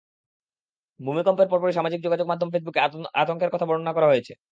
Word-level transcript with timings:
ভূমিকম্পের 0.99 1.47
পরপরই 1.51 1.77
সামাজিক 1.77 1.99
যোগাযোগের 2.01 2.31
মাধ্যম 2.31 2.49
ফেসবুকে 2.51 2.79
আতঙ্কের 3.21 3.51
কথা 3.53 3.65
বর্ণনা 3.69 3.93
করা 3.93 4.09
হয়েছে। 4.11 4.33